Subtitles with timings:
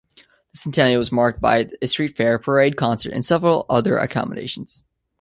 [0.51, 4.81] The centennial was marked by a street fair, parade, concert, and several other accommodations.